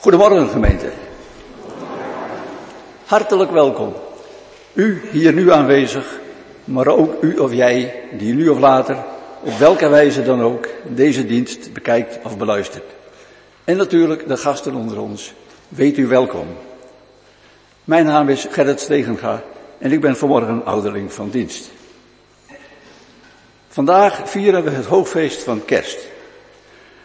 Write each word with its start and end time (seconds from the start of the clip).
Goedemorgen 0.00 0.48
gemeente. 0.48 0.92
Hartelijk 3.04 3.50
welkom. 3.50 3.94
U 4.72 5.02
hier 5.10 5.32
nu 5.32 5.52
aanwezig, 5.52 6.18
maar 6.64 6.86
ook 6.86 7.22
u 7.22 7.36
of 7.36 7.52
jij 7.52 8.02
die 8.12 8.34
nu 8.34 8.48
of 8.48 8.58
later, 8.58 8.96
op 9.42 9.58
welke 9.58 9.88
wijze 9.88 10.22
dan 10.22 10.42
ook, 10.42 10.68
deze 10.88 11.26
dienst 11.26 11.72
bekijkt 11.72 12.18
of 12.24 12.38
beluistert. 12.38 12.84
En 13.64 13.76
natuurlijk 13.76 14.28
de 14.28 14.36
gasten 14.36 14.74
onder 14.74 15.00
ons. 15.00 15.32
Weet 15.68 15.98
u 15.98 16.06
welkom. 16.06 16.46
Mijn 17.84 18.04
naam 18.04 18.28
is 18.28 18.46
Gerrit 18.50 18.80
Stegenga 18.80 19.42
en 19.78 19.92
ik 19.92 20.00
ben 20.00 20.16
vanmorgen 20.16 20.64
ouderling 20.64 21.12
van 21.12 21.30
dienst. 21.30 21.70
Vandaag 23.68 24.20
vieren 24.24 24.64
we 24.64 24.70
het 24.70 24.86
hoogfeest 24.86 25.42
van 25.42 25.64
kerst. 25.64 25.98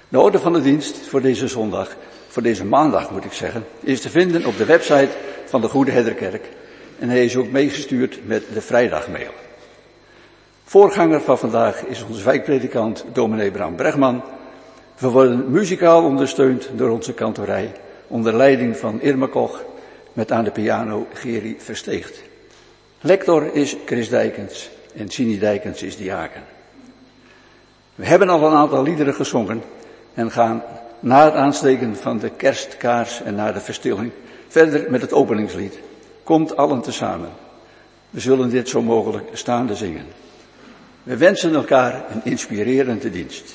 De 0.10 0.20
orde 0.20 0.40
van 0.40 0.54
de 0.54 0.62
dienst 0.62 0.98
voor 1.08 1.22
deze 1.22 1.48
zondag, 1.48 1.96
voor 2.36 2.44
deze 2.44 2.66
maandag 2.66 3.12
moet 3.12 3.26
ik 3.26 3.34
zeggen, 3.34 3.66
is 3.80 4.02
te 4.02 4.10
vinden 4.10 4.46
op 4.46 4.58
de 4.58 4.66
website 4.66 5.10
van 5.46 5.62
de 5.62 5.68
Goede 5.68 5.92
Hedderkerk. 5.92 6.50
En 7.00 7.10
hij 7.10 7.26
is 7.26 7.36
ook 7.36 7.52
meegestuurd 7.52 8.20
met 8.28 8.44
de 8.54 8.62
vrijdagmail. 8.62 9.32
Voorganger 10.64 11.22
van 11.22 11.38
vandaag 11.38 11.86
is 11.86 12.04
onze 12.04 12.24
wijkpredikant 12.24 13.06
dominee 13.14 13.52
Bram 13.52 13.76
Bregman. 13.76 14.24
We 14.98 15.08
worden 15.08 15.52
muzikaal 15.52 16.04
ondersteund 16.04 16.70
door 16.74 16.90
onze 16.90 17.14
kantorij 17.14 17.72
onder 18.08 18.34
leiding 18.34 18.78
van 18.78 19.02
Irma 19.02 19.28
Koch 19.28 19.64
met 20.14 20.32
aan 20.32 20.44
de 20.44 20.52
piano 20.52 21.08
Geri 21.14 21.56
Versteegt. 21.60 22.22
Lector 23.02 23.54
is 23.54 23.76
Chris 23.86 24.10
Dijkens 24.10 24.70
en 24.96 25.10
Sini 25.10 25.40
Dijkens 25.40 25.84
is 25.84 25.98
diaken. 25.98 26.44
We 27.96 28.06
hebben 28.06 28.30
al 28.30 28.44
een 28.44 28.58
aantal 28.58 28.84
liederen 28.84 29.14
gezongen 29.14 29.62
en 30.14 30.32
gaan 30.32 30.64
na 31.06 31.26
het 31.26 31.34
aansteken 31.34 31.96
van 31.96 32.18
de 32.18 32.30
kerstkaars 32.30 33.22
en 33.22 33.36
na 33.36 33.52
de 33.52 33.60
verstilling 33.60 34.12
verder 34.48 34.92
met 34.92 35.02
het 35.02 35.14
openingslied. 35.14 35.80
Komt 36.24 36.58
allen 36.58 36.82
tezamen. 36.82 37.30
We 38.10 38.20
zullen 38.20 38.50
dit 38.50 38.70
zo 38.70 38.82
mogelijk 38.82 39.30
staande 39.34 39.76
zingen. 39.76 40.06
We 41.04 41.18
wensen 41.18 41.56
elkaar 41.56 42.06
een 42.10 42.22
inspirerende 42.24 43.10
dienst. 43.10 43.54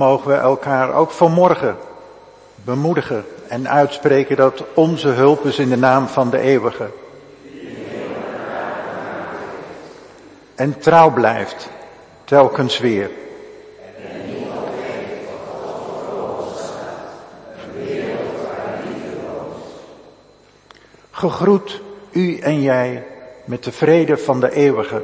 Mogen 0.00 0.30
we 0.30 0.36
elkaar 0.36 0.94
ook 0.94 1.10
vanmorgen 1.10 1.76
bemoedigen 2.54 3.24
en 3.48 3.68
uitspreken 3.68 4.36
dat 4.36 4.64
onze 4.74 5.08
hulp 5.08 5.44
is 5.44 5.58
in 5.58 5.68
de 5.68 5.76
naam 5.76 6.06
van 6.06 6.30
de 6.30 6.38
eeuwige. 6.38 6.90
En 10.54 10.78
trouw 10.78 11.10
blijft, 11.12 11.68
telkens 12.24 12.78
weer. 12.78 13.10
Gegroet 21.10 21.80
u 22.10 22.38
en 22.38 22.62
jij 22.62 23.06
met 23.44 23.64
de 23.64 23.72
vrede 23.72 24.16
van 24.16 24.40
de 24.40 24.52
eeuwige. 24.52 25.02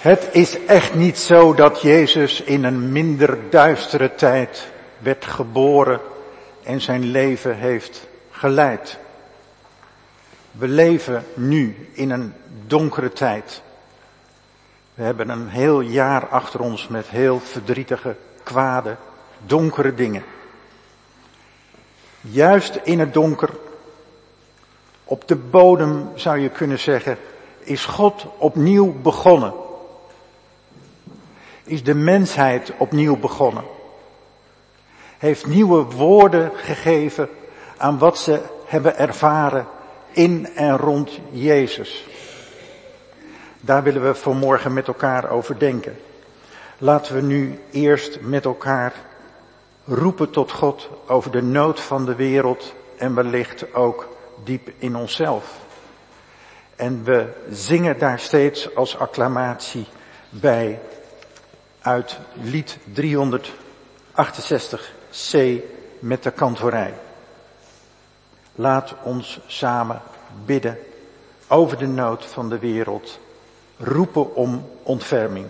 Het 0.00 0.19
is 0.32 0.64
echt 0.64 0.94
niet 0.94 1.18
zo 1.18 1.54
dat 1.54 1.80
Jezus 1.80 2.40
in 2.40 2.64
een 2.64 2.92
minder 2.92 3.38
duistere 3.50 4.14
tijd 4.14 4.68
werd 4.98 5.24
geboren 5.24 6.00
en 6.62 6.80
zijn 6.80 7.04
leven 7.04 7.56
heeft 7.56 8.08
geleid. 8.30 8.98
We 10.50 10.68
leven 10.68 11.24
nu 11.34 11.88
in 11.92 12.10
een 12.10 12.34
donkere 12.66 13.12
tijd. 13.12 13.62
We 14.94 15.02
hebben 15.02 15.28
een 15.28 15.48
heel 15.48 15.80
jaar 15.80 16.28
achter 16.28 16.60
ons 16.60 16.88
met 16.88 17.08
heel 17.08 17.40
verdrietige, 17.40 18.16
kwade, 18.42 18.96
donkere 19.46 19.94
dingen. 19.94 20.24
Juist 22.20 22.78
in 22.82 22.98
het 22.98 23.14
donker, 23.14 23.50
op 25.04 25.28
de 25.28 25.36
bodem 25.36 26.10
zou 26.14 26.38
je 26.38 26.48
kunnen 26.48 26.78
zeggen, 26.78 27.18
is 27.58 27.84
God 27.84 28.26
opnieuw 28.38 28.92
begonnen. 29.02 29.52
Is 31.70 31.82
de 31.82 31.94
mensheid 31.94 32.72
opnieuw 32.78 33.16
begonnen. 33.16 33.64
Heeft 35.18 35.46
nieuwe 35.46 35.84
woorden 35.84 36.50
gegeven 36.54 37.28
aan 37.76 37.98
wat 37.98 38.18
ze 38.18 38.40
hebben 38.66 38.98
ervaren 38.98 39.66
in 40.10 40.48
en 40.54 40.76
rond 40.76 41.18
Jezus. 41.30 42.06
Daar 43.60 43.82
willen 43.82 44.02
we 44.02 44.14
vanmorgen 44.14 44.72
met 44.72 44.86
elkaar 44.86 45.30
over 45.30 45.58
denken. 45.58 45.96
Laten 46.78 47.14
we 47.14 47.20
nu 47.20 47.60
eerst 47.70 48.20
met 48.20 48.44
elkaar 48.44 48.94
roepen 49.84 50.30
tot 50.30 50.52
God 50.52 50.88
over 51.06 51.30
de 51.30 51.42
nood 51.42 51.80
van 51.80 52.04
de 52.04 52.14
wereld 52.14 52.74
en 52.96 53.14
wellicht 53.14 53.74
ook 53.74 54.08
diep 54.44 54.70
in 54.78 54.96
onszelf. 54.96 55.58
En 56.76 57.04
we 57.04 57.26
zingen 57.50 57.98
daar 57.98 58.18
steeds 58.18 58.74
als 58.74 58.98
acclamatie 58.98 59.86
bij 60.28 60.80
uit 61.82 62.18
lied 62.42 62.78
368c 62.94 65.38
met 65.98 66.22
de 66.22 66.30
kantorij. 66.30 66.94
Laat 68.54 68.94
ons 69.02 69.40
samen 69.46 70.02
bidden 70.44 70.78
over 71.48 71.78
de 71.78 71.86
nood 71.86 72.24
van 72.24 72.48
de 72.48 72.58
wereld 72.58 73.18
roepen 73.76 74.34
om 74.34 74.68
ontferming. 74.82 75.46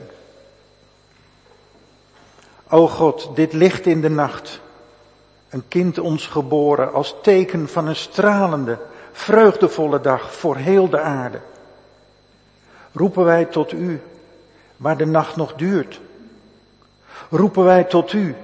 O 2.69 2.89
God, 2.89 3.31
dit 3.35 3.53
licht 3.53 3.87
in 3.87 4.01
de 4.01 4.11
nacht, 4.11 4.61
een 5.49 5.69
kind 5.69 5.99
ons 5.99 6.27
geboren 6.27 6.93
als 6.93 7.15
teken 7.23 7.69
van 7.69 7.87
een 7.87 7.97
stralende, 7.97 8.79
vreugdevolle 9.13 10.01
dag 10.01 10.35
voor 10.35 10.57
heel 10.57 10.89
de 10.89 11.01
aarde. 11.01 11.41
Roepen 12.93 13.25
wij 13.25 13.45
tot 13.45 13.73
U, 13.73 14.03
waar 14.77 14.97
de 14.97 15.07
nacht 15.07 15.37
nog 15.37 15.55
duurt. 15.55 16.01
Roepen 17.31 17.65
wij 17.65 17.85
tot 17.85 18.13
U, 18.13 18.37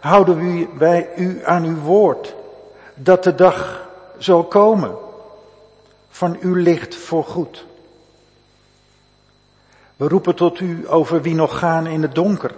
houden 0.00 0.68
wij 0.78 1.08
U 1.16 1.44
aan 1.44 1.64
uw 1.64 1.80
woord, 1.80 2.34
dat 2.94 3.24
de 3.24 3.34
dag 3.34 3.88
zal 4.18 4.44
komen 4.44 4.96
van 6.10 6.36
uw 6.40 6.54
licht 6.54 6.94
voor 6.94 7.24
goed. 7.24 7.66
We 9.96 10.08
roepen 10.08 10.34
tot 10.34 10.60
u 10.60 10.88
over 10.88 11.22
wie 11.22 11.34
nog 11.34 11.58
gaan 11.58 11.86
in 11.86 12.02
het 12.02 12.14
donker, 12.14 12.54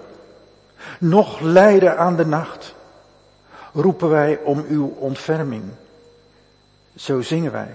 nog 0.99 1.41
lijden 1.41 1.99
aan 1.99 2.17
de 2.17 2.27
nacht. 2.27 2.75
Roepen 3.73 4.09
wij 4.09 4.39
om 4.45 4.65
uw 4.69 4.95
ontferming. 4.99 5.65
Zo 6.97 7.21
zingen 7.21 7.53
wij. 7.53 7.71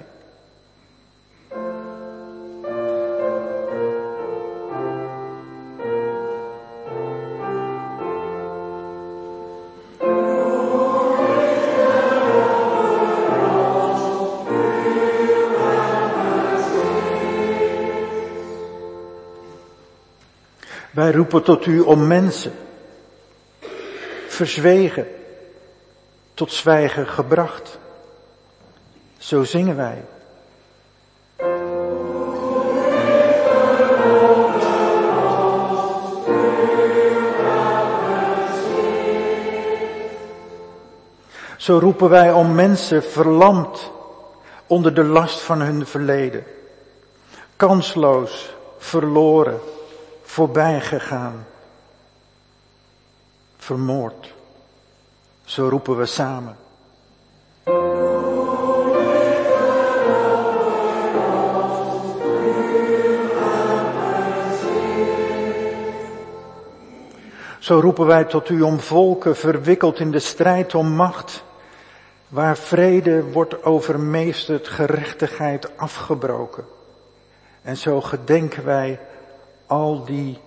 Wij 21.07 21.15
roepen 21.15 21.43
tot 21.43 21.65
u 21.65 21.79
om 21.79 22.07
mensen, 22.07 22.51
verzwegen, 24.27 25.07
tot 26.33 26.51
zwijgen 26.51 27.07
gebracht. 27.07 27.77
Zo 29.17 29.43
zingen 29.43 29.75
wij. 29.75 30.03
Zo 41.57 41.79
roepen 41.79 42.09
wij 42.09 42.31
om 42.31 42.55
mensen 42.55 43.03
verlamd 43.03 43.91
onder 44.67 44.93
de 44.93 45.03
last 45.03 45.39
van 45.39 45.61
hun 45.61 45.85
verleden. 45.85 46.43
Kansloos, 47.55 48.55
verloren, 48.77 49.59
voorbij 50.37 50.81
gegaan, 50.81 51.45
vermoord. 53.57 54.33
Zo 55.43 55.69
roepen 55.69 55.97
we 55.97 56.05
samen. 56.05 56.57
Zo 67.59 67.79
roepen 67.79 68.05
wij 68.05 68.23
tot 68.23 68.49
u 68.49 68.61
om 68.61 68.79
volken 68.79 69.35
verwikkeld 69.35 69.99
in 69.99 70.11
de 70.11 70.19
strijd 70.19 70.75
om 70.75 70.87
macht, 70.87 71.43
waar 72.27 72.57
vrede 72.57 73.23
wordt 73.23 73.63
overmeesterd, 73.63 74.67
gerechtigheid 74.67 75.77
afgebroken. 75.77 76.65
En 77.61 77.77
zo 77.77 78.01
gedenken 78.01 78.65
wij 78.65 78.99
al 79.67 80.05
die 80.05 80.37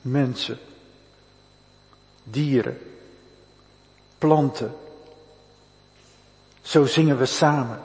mensen, 0.00 0.58
dieren, 2.24 2.78
planten. 4.18 4.74
Zo 6.62 6.86
zingen 6.86 7.18
we 7.18 7.26
samen. 7.26 7.80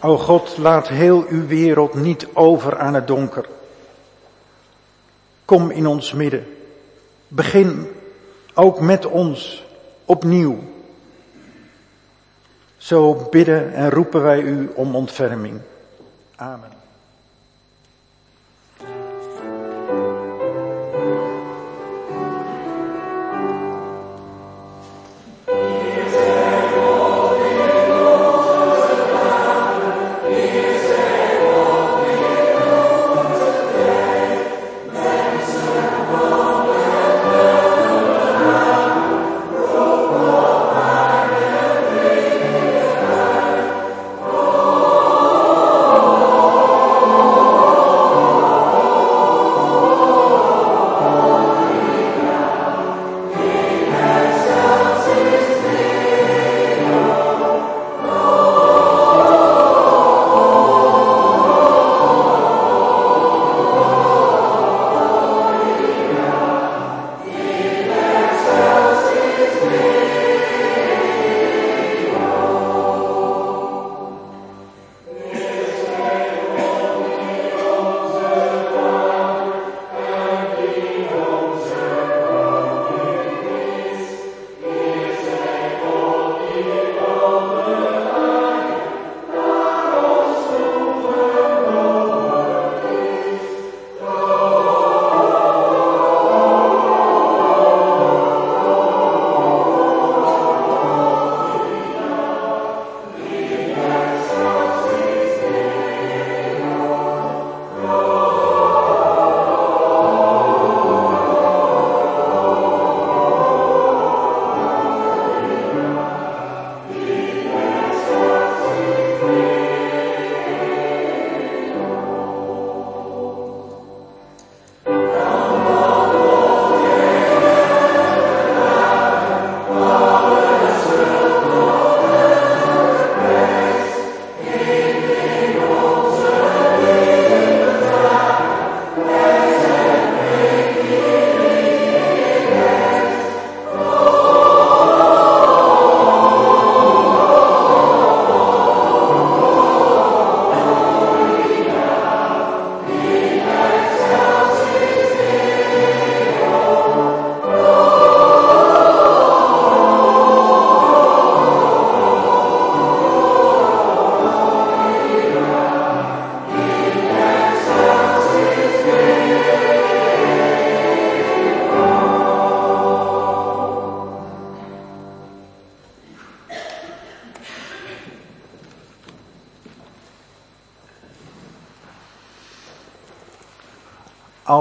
O 0.00 0.18
God, 0.18 0.58
laat 0.58 0.88
heel 0.88 1.24
uw 1.28 1.46
wereld 1.46 1.94
niet 1.94 2.28
over 2.34 2.78
aan 2.78 2.94
het 2.94 3.06
donker. 3.06 3.48
Kom 5.44 5.70
in 5.70 5.86
ons 5.86 6.12
midden. 6.12 6.44
Begin 7.28 7.86
ook 8.54 8.80
met 8.80 9.06
ons 9.06 9.64
opnieuw. 10.04 10.58
Zo 12.76 13.28
bidden 13.30 13.74
en 13.74 13.90
roepen 13.90 14.22
wij 14.22 14.40
u 14.40 14.70
om 14.74 14.96
ontferming. 14.96 15.60
Amen. 16.36 16.73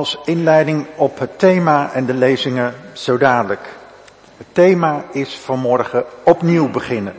Als 0.03 0.17
inleiding 0.25 0.87
op 0.95 1.19
het 1.19 1.39
thema 1.39 1.93
en 1.93 2.05
de 2.05 2.13
lezingen 2.13 2.75
zo 2.93 3.17
dadelijk. 3.17 3.75
Het 4.37 4.47
thema 4.51 5.05
is 5.11 5.35
vanmorgen 5.35 6.05
opnieuw 6.23 6.69
beginnen. 6.69 7.15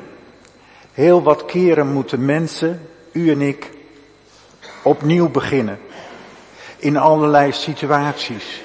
Heel 0.93 1.23
wat 1.23 1.45
keren 1.45 1.93
moeten 1.93 2.25
mensen, 2.25 2.89
u 3.13 3.31
en 3.31 3.41
ik, 3.41 3.71
opnieuw 4.83 5.29
beginnen. 5.29 5.79
In 6.77 6.97
allerlei 6.97 7.53
situaties. 7.53 8.63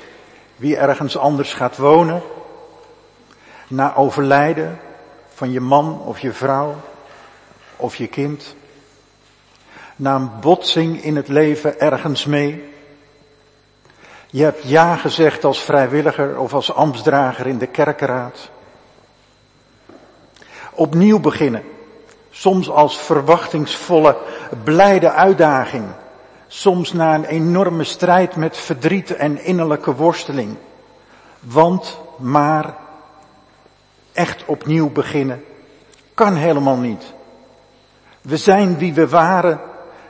Wie 0.56 0.78
ergens 0.78 1.18
anders 1.18 1.54
gaat 1.54 1.78
wonen, 1.78 2.22
na 3.68 3.96
overlijden 3.96 4.80
van 5.34 5.52
je 5.52 5.62
man 5.62 6.02
of 6.02 6.20
je 6.20 6.34
vrouw 6.34 6.76
of 7.76 7.96
je 7.96 8.08
kind, 8.08 8.56
na 9.96 10.16
een 10.16 10.30
botsing 10.40 11.04
in 11.04 11.16
het 11.16 11.28
leven 11.28 11.80
ergens 11.80 12.26
mee. 12.26 12.69
Je 14.32 14.44
hebt 14.44 14.64
ja 14.64 14.96
gezegd 14.96 15.44
als 15.44 15.60
vrijwilliger 15.60 16.40
of 16.40 16.54
als 16.54 16.74
ambtsdrager 16.74 17.48
in 17.48 17.58
de 17.58 17.68
kerkenraad. 17.68 18.50
Opnieuw 20.74 21.20
beginnen. 21.20 21.64
Soms 22.30 22.70
als 22.70 22.98
verwachtingsvolle, 22.98 24.18
blijde 24.64 25.12
uitdaging. 25.12 25.86
Soms 26.48 26.94
na 26.94 27.16
een 27.16 27.26
enorme 27.26 27.84
strijd 27.84 28.36
met 28.36 28.58
verdriet 28.58 29.16
en 29.16 29.44
innerlijke 29.44 29.96
worsteling. 29.96 30.56
Want, 31.40 31.98
maar, 32.18 32.74
echt 34.14 34.46
opnieuw 34.46 34.90
beginnen 34.90 35.44
kan 36.14 36.36
helemaal 36.36 36.78
niet. 36.78 37.04
We 38.22 38.38
zijn 38.38 38.78
wie 38.78 38.94
we 38.94 39.08
waren. 39.08 39.60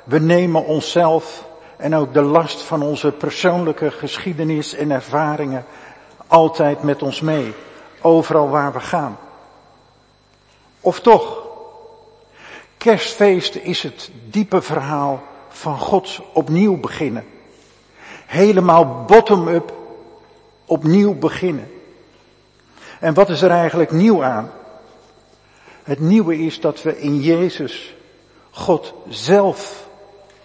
We 0.03 0.19
nemen 0.19 0.65
onszelf 0.65 1.45
en 1.79 1.95
ook 1.95 2.13
de 2.13 2.21
last 2.21 2.61
van 2.61 2.81
onze 2.81 3.11
persoonlijke 3.11 3.91
geschiedenis 3.91 4.73
en 4.73 4.91
ervaringen 4.91 5.65
altijd 6.27 6.83
met 6.83 7.01
ons 7.01 7.21
mee. 7.21 7.53
Overal 8.01 8.49
waar 8.49 8.73
we 8.73 8.79
gaan. 8.79 9.17
Of 10.79 10.99
toch? 10.99 11.47
Kerstfeest 12.77 13.55
is 13.55 13.83
het 13.83 14.11
diepe 14.29 14.61
verhaal 14.61 15.23
van 15.49 15.79
Gods 15.79 16.21
opnieuw 16.33 16.79
beginnen. 16.79 17.25
Helemaal 18.25 19.03
bottom-up 19.07 19.73
opnieuw 20.65 21.13
beginnen. 21.13 21.71
En 22.99 23.13
wat 23.13 23.29
is 23.29 23.41
er 23.41 23.51
eigenlijk 23.51 23.91
nieuw 23.91 24.23
aan? 24.23 24.51
Het 25.83 25.99
nieuwe 25.99 26.37
is 26.37 26.59
dat 26.59 26.81
we 26.81 26.99
in 26.99 27.19
Jezus 27.19 27.95
God 28.49 28.93
zelf 29.07 29.87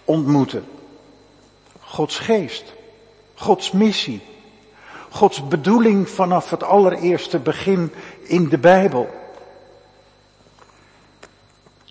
ontmoeten. 0.04 0.64
Gods 1.94 2.18
geest, 2.18 2.72
Gods 3.34 3.70
missie, 3.70 4.20
Gods 5.10 5.48
bedoeling 5.48 6.08
vanaf 6.08 6.50
het 6.50 6.62
allereerste 6.62 7.38
begin 7.38 7.92
in 8.22 8.48
de 8.48 8.58
Bijbel. 8.58 9.08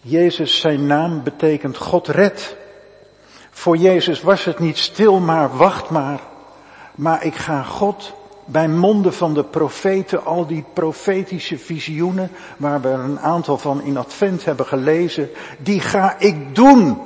Jezus, 0.01 0.59
zijn 0.59 0.87
naam 0.87 1.23
betekent 1.23 1.77
God 1.77 2.07
red. 2.07 2.55
Voor 3.51 3.77
Jezus 3.77 4.21
was 4.21 4.45
het 4.45 4.59
niet 4.59 4.77
stil 4.77 5.19
maar, 5.19 5.57
wacht 5.57 5.89
maar, 5.89 6.19
maar 6.95 7.25
ik 7.25 7.35
ga 7.35 7.63
God 7.63 8.13
bij 8.45 8.67
monden 8.67 9.13
van 9.13 9.33
de 9.33 9.43
profeten, 9.43 10.25
al 10.25 10.47
die 10.47 10.65
profetische 10.73 11.57
visioenen, 11.57 12.31
waar 12.57 12.81
we 12.81 12.89
een 12.89 13.19
aantal 13.19 13.57
van 13.57 13.81
in 13.81 13.97
Advent 13.97 14.45
hebben 14.45 14.65
gelezen, 14.65 15.29
die 15.57 15.79
ga 15.79 16.19
ik 16.19 16.55
doen. 16.55 17.01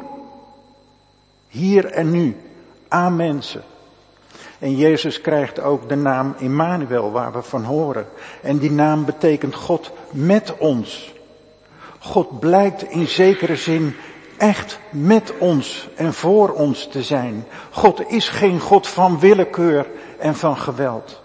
Hier 1.48 1.86
en 1.86 2.12
nu, 2.12 2.36
aan 2.88 3.16
mensen. 3.16 3.64
En 4.60 4.76
Jezus 4.76 5.22
krijgt 5.22 5.60
ook 5.60 5.90
de 5.90 5.96
naam 5.96 6.36
Immanuel, 6.38 7.12
waar 7.12 7.32
we 7.32 7.42
van 7.42 7.64
horen. 7.64 8.08
En 8.42 8.58
die 8.58 8.72
naam 8.72 9.06
betekent 9.06 9.56
God 9.56 9.92
met 10.12 10.58
ons. 10.58 11.14
God 12.00 12.40
blijkt 12.40 12.84
in 12.84 13.08
zekere 13.08 13.56
zin 13.56 13.96
echt 14.38 14.80
met 14.90 15.34
ons 15.38 15.90
en 15.96 16.14
voor 16.14 16.50
ons 16.50 16.88
te 16.88 17.04
zijn. 17.04 17.46
God 17.72 18.12
is 18.12 18.30
geen 18.30 18.60
God 18.60 18.88
van 18.88 19.20
willekeur 19.20 19.88
en 20.20 20.36
van 20.36 20.58
geweld. 20.58 21.22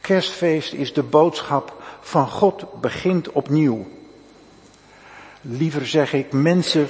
Kerstfeest 0.00 0.72
is 0.72 0.92
de 0.92 1.02
boodschap 1.02 1.82
van 2.00 2.28
God 2.28 2.80
begint 2.80 3.32
opnieuw. 3.32 3.86
Liever 5.40 5.86
zeg 5.86 6.12
ik, 6.12 6.32
mensen 6.32 6.88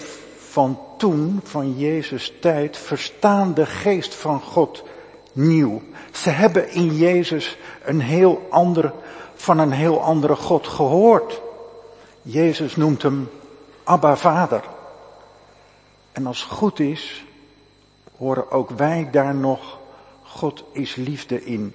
van 0.55 0.79
toen, 0.97 1.41
van 1.45 1.79
Jezus 1.79 2.33
tijd, 2.41 2.77
verstaan 2.77 3.55
de 3.55 3.67
geest 3.67 4.15
van 4.15 4.41
God 4.41 4.85
nieuw. 5.33 5.83
Ze 6.13 6.31
hebben 6.31 6.71
in 6.71 6.97
Jezus 6.97 7.57
een 7.85 8.01
heel 8.01 8.47
ander, 8.51 8.93
van 9.35 9.59
een 9.59 9.73
heel 9.73 10.01
andere 10.01 10.37
God 10.37 10.67
gehoord. 10.67 11.41
Jezus 12.23 12.77
noemt 12.77 13.03
hem 13.03 13.31
Abba 13.85 14.17
Vader. 14.17 14.63
En 16.13 16.27
als 16.27 16.43
goed 16.43 16.81
is, 16.81 17.25
horen 18.17 18.51
ook 18.51 18.71
wij 18.71 19.09
daar 19.11 19.35
nog 19.35 19.79
God 20.23 20.65
is 20.73 20.95
liefde 20.95 21.45
in 21.45 21.75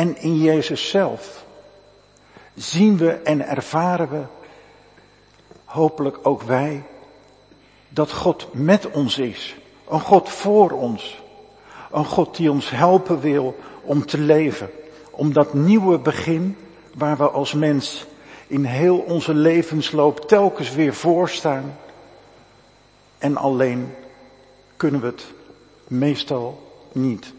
en 0.00 0.16
in 0.16 0.38
Jezus 0.38 0.88
zelf 0.88 1.44
zien 2.54 2.96
we 2.96 3.12
en 3.12 3.46
ervaren 3.46 4.08
we, 4.10 4.22
hopelijk 5.70 6.18
ook 6.22 6.42
wij, 6.42 6.82
dat 7.88 8.12
God 8.12 8.48
met 8.52 8.90
ons 8.90 9.18
is. 9.18 9.56
Een 9.88 10.00
God 10.00 10.28
voor 10.28 10.70
ons. 10.70 11.22
Een 11.92 12.04
God 12.04 12.36
die 12.36 12.50
ons 12.50 12.70
helpen 12.70 13.20
wil 13.20 13.56
om 13.82 14.06
te 14.06 14.18
leven. 14.18 14.70
Om 15.10 15.32
dat 15.32 15.54
nieuwe 15.54 15.98
begin 15.98 16.56
waar 16.94 17.16
we 17.16 17.28
als 17.30 17.52
mens 17.52 18.06
in 18.46 18.64
heel 18.64 18.98
onze 18.98 19.34
levensloop 19.34 20.20
telkens 20.28 20.74
weer 20.74 20.94
voor 20.94 21.28
staan. 21.28 21.76
En 23.18 23.36
alleen 23.36 23.94
kunnen 24.76 25.00
we 25.00 25.06
het 25.06 25.26
meestal 25.86 26.72
niet. 26.92 27.32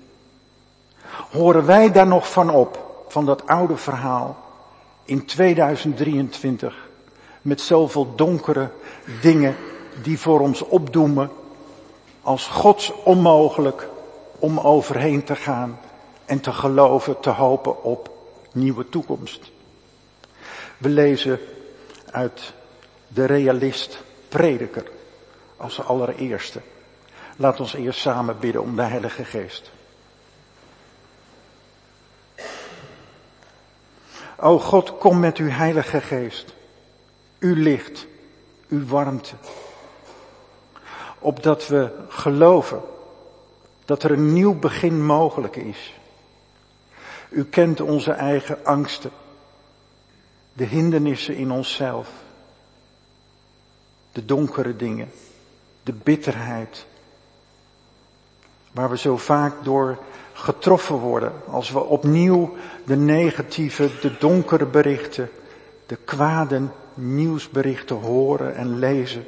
Horen 1.31 1.65
wij 1.65 1.91
daar 1.91 2.07
nog 2.07 2.31
van 2.31 2.49
op, 2.49 3.05
van 3.07 3.25
dat 3.25 3.47
oude 3.47 3.77
verhaal, 3.77 4.37
in 5.03 5.25
2023, 5.25 6.89
met 7.41 7.61
zoveel 7.61 8.15
donkere 8.15 8.69
dingen 9.21 9.55
die 10.01 10.19
voor 10.19 10.39
ons 10.39 10.61
opdoemen, 10.61 11.31
als 12.21 12.47
Gods 12.47 12.93
onmogelijk 13.03 13.87
om 14.39 14.59
overheen 14.59 15.23
te 15.23 15.35
gaan 15.35 15.79
en 16.25 16.39
te 16.39 16.51
geloven, 16.51 17.19
te 17.19 17.29
hopen 17.29 17.83
op 17.83 18.11
nieuwe 18.51 18.89
toekomst. 18.89 19.51
We 20.77 20.89
lezen 20.89 21.39
uit 22.11 22.53
de 23.07 23.25
realist 23.25 24.03
prediker 24.29 24.91
als 25.57 25.83
allereerste. 25.83 26.61
Laat 27.35 27.59
ons 27.59 27.73
eerst 27.73 27.99
samen 27.99 28.39
bidden 28.39 28.61
om 28.61 28.75
de 28.75 28.81
Heilige 28.81 29.25
Geest. 29.25 29.71
O 34.43 34.59
God, 34.59 34.97
kom 34.97 35.19
met 35.19 35.37
uw 35.37 35.49
heilige 35.49 36.01
geest, 36.01 36.53
uw 37.41 37.55
licht, 37.55 38.07
uw 38.69 38.85
warmte. 38.85 39.35
Opdat 41.19 41.67
we 41.67 41.89
geloven 42.07 42.81
dat 43.85 44.03
er 44.03 44.11
een 44.11 44.33
nieuw 44.33 44.59
begin 44.59 45.05
mogelijk 45.05 45.55
is. 45.55 45.99
U 47.29 47.45
kent 47.45 47.81
onze 47.81 48.11
eigen 48.11 48.65
angsten, 48.65 49.11
de 50.53 50.63
hindernissen 50.63 51.35
in 51.35 51.51
onszelf, 51.51 52.09
de 54.11 54.25
donkere 54.25 54.75
dingen, 54.75 55.11
de 55.83 55.93
bitterheid, 55.93 56.85
waar 58.71 58.89
we 58.89 58.97
zo 58.97 59.17
vaak 59.17 59.63
door 59.63 59.97
getroffen 60.33 60.95
worden 60.95 61.33
als 61.47 61.71
we 61.71 61.83
opnieuw 61.83 62.55
de 62.85 62.95
negatieve, 62.95 63.89
de 64.01 64.17
donkere 64.17 64.65
berichten, 64.65 65.29
de 65.85 65.95
kwade 65.95 66.61
nieuwsberichten 66.93 67.95
horen 67.95 68.55
en 68.55 68.79
lezen. 68.79 69.27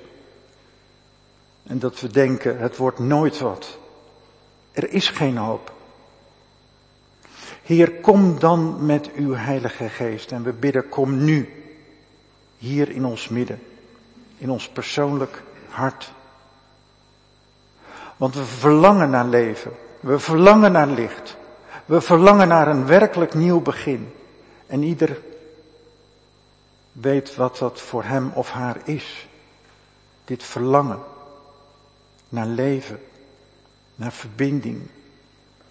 En 1.63 1.79
dat 1.79 1.99
we 1.99 2.07
denken, 2.07 2.59
het 2.59 2.77
wordt 2.77 2.99
nooit 2.99 3.39
wat. 3.39 3.77
Er 4.71 4.93
is 4.93 5.09
geen 5.09 5.37
hoop. 5.37 5.71
Heer, 7.63 7.91
kom 7.91 8.39
dan 8.39 8.85
met 8.85 9.13
uw 9.13 9.33
Heilige 9.33 9.89
Geest 9.89 10.31
en 10.31 10.43
we 10.43 10.51
bidden, 10.53 10.89
kom 10.89 11.23
nu, 11.23 11.63
hier 12.57 12.89
in 12.89 13.05
ons 13.05 13.27
midden, 13.27 13.59
in 14.37 14.49
ons 14.49 14.69
persoonlijk 14.69 15.43
hart. 15.69 16.11
Want 18.17 18.35
we 18.35 18.45
verlangen 18.45 19.09
naar 19.09 19.25
leven. 19.25 19.71
We 19.99 20.19
verlangen 20.19 20.71
naar 20.71 20.87
licht. 20.87 21.37
We 21.85 22.01
verlangen 22.01 22.47
naar 22.47 22.67
een 22.67 22.85
werkelijk 22.85 23.33
nieuw 23.33 23.61
begin. 23.61 24.13
En 24.67 24.83
ieder 24.83 25.17
weet 26.93 27.35
wat 27.35 27.57
dat 27.57 27.81
voor 27.81 28.03
hem 28.03 28.31
of 28.33 28.49
haar 28.49 28.77
is. 28.83 29.27
Dit 30.25 30.43
verlangen 30.43 30.99
naar 32.29 32.45
leven, 32.45 32.99
naar 33.95 34.13
verbinding, 34.13 34.87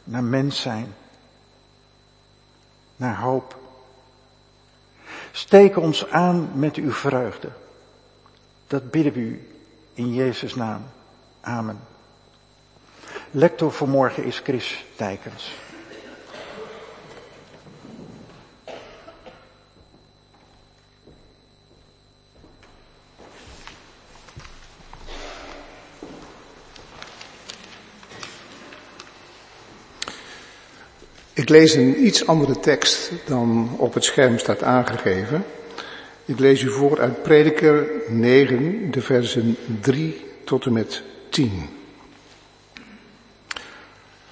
naar 0.05 0.25
mens 0.25 0.61
zijn, 0.61 0.95
naar 2.97 3.17
hoop. 3.17 3.57
Steek 5.33 5.77
ons 5.77 6.09
aan 6.09 6.51
met 6.55 6.77
uw 6.77 6.93
vreugde. 6.93 7.49
Dat 8.67 8.91
bidden 8.91 9.13
we 9.13 9.21
u 9.21 9.49
in 9.95 10.15
Jezus' 10.15 10.55
naam. 10.55 10.85
Amen. 11.41 11.81
Lector 13.31 13.73
vanmorgen 13.73 14.25
is 14.25 14.39
Chris 14.39 14.85
Dijkens. 14.97 15.55
Lees 31.53 31.75
een 31.75 32.07
iets 32.07 32.27
andere 32.27 32.61
tekst 32.61 33.11
dan 33.25 33.71
op 33.77 33.95
het 33.95 34.05
scherm 34.05 34.39
staat 34.39 34.63
aangegeven. 34.63 35.45
Ik 36.25 36.39
lees 36.39 36.63
u 36.63 36.71
voor 36.71 37.01
uit 37.01 37.23
Prediker 37.23 37.91
9, 38.09 38.91
de 38.91 39.01
versen 39.01 39.57
3 39.81 40.25
tot 40.45 40.67
en 40.67 40.73
met 40.73 41.03
10. 41.29 41.69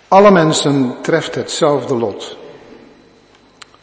Alle 0.08 0.30
mensen 0.30 0.96
treft 1.02 1.34
hetzelfde 1.34 1.94
lot. 1.94 2.36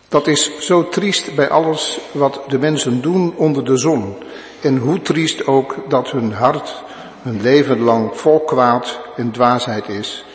Dat 0.08 0.28
is 0.28 0.52
zo 0.60 0.90
triest 0.90 1.36
bij 1.36 1.50
alles 1.50 2.00
wat 2.12 2.42
de 2.48 2.60
mensen 2.60 3.02
doen 3.02 3.36
onder 3.36 3.66
de 3.66 3.78
zon. 3.78 4.16
En 4.62 4.78
hoe 4.78 5.02
triest 5.02 5.48
ook 5.48 5.76
dat 5.90 6.12
hun 6.12 6.32
hart 6.32 6.84
hun 7.22 7.42
leven 7.42 7.80
lang 7.80 8.18
vol 8.18 8.40
kwaad 8.40 9.00
en 9.16 9.32
dwaasheid 9.32 9.90
is 9.90 10.26